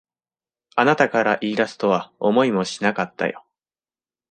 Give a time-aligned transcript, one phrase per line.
[0.77, 3.45] あなたから言い出すとは思いもしなかったよ。